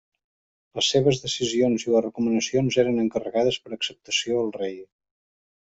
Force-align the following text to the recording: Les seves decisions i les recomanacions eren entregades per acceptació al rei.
Les 0.79 0.87
seves 0.93 1.19
decisions 1.25 1.85
i 1.85 1.93
les 1.97 2.03
recomanacions 2.07 2.79
eren 2.87 2.99
entregades 3.05 3.61
per 3.67 3.77
acceptació 3.79 4.43
al 4.43 4.53
rei. 4.59 4.77